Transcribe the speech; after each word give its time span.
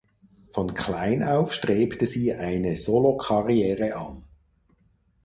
Von 0.49 0.73
klein 0.73 1.21
auf 1.21 1.53
strebte 1.53 2.07
sie 2.07 2.33
eine 2.33 2.75
Solokarriere 2.75 3.95
an. 3.95 4.23